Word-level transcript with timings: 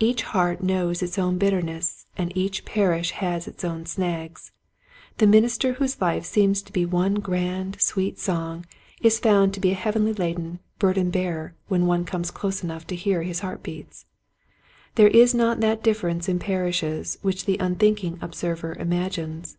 Each 0.00 0.22
heart 0.22 0.64
knows 0.64 1.00
its 1.00 1.16
own 1.16 1.38
bitterness 1.38 2.06
and 2.18 2.36
each 2.36 2.64
parish 2.64 3.12
has 3.12 3.46
its 3.46 3.64
own 3.64 3.86
snags. 3.86 4.50
The 5.18 5.28
minister 5.28 5.74
whose 5.74 6.00
life 6.00 6.24
seems 6.24 6.60
to 6.62 6.72
be 6.72 6.84
one 6.84 7.20
grand, 7.20 7.80
sweet 7.80 8.18
song 8.18 8.66
is 9.00 9.20
found 9.20 9.54
to 9.54 9.60
be 9.60 9.70
a 9.70 9.74
heavily 9.74 10.12
laden 10.12 10.58
burden 10.80 11.12
bearer 11.12 11.54
when 11.68 11.86
one 11.86 12.04
comes 12.04 12.32
close 12.32 12.64
enough 12.64 12.84
to 12.88 12.96
hear 12.96 13.22
his 13.22 13.38
heart 13.46 13.62
beats. 13.62 14.06
There 14.96 15.06
is 15.06 15.36
not 15.36 15.60
that 15.60 15.84
difference 15.84 16.28
in 16.28 16.40
parishes 16.40 17.18
which 17.22 17.44
the 17.44 17.56
unthinking 17.60 18.18
observer 18.20 18.74
imagines. 18.74 19.56